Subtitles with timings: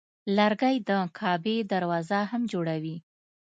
[0.37, 2.95] لرګی د کعبې دروازه هم جوړوي.